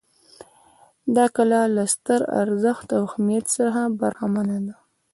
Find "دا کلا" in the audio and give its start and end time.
1.15-1.61